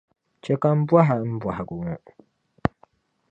[0.43, 1.95] chɛ ka m bɔhi a m bɔhigu ŋɔ.